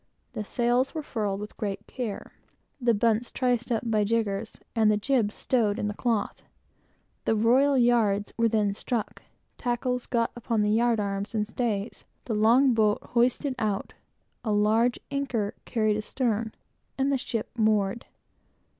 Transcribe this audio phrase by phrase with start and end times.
[0.33, 2.33] The sails were furled with great care,
[2.81, 6.41] the bunts triced up by jiggers, and the jibs stowed in cloth.
[7.25, 9.21] The royal yards were then struck,
[9.59, 11.91] tackles got upon the yard arms and the stay,
[12.25, 13.93] the long boat hoisted out,
[14.43, 16.55] a large anchor carried astern,
[16.97, 18.07] and the ship moored.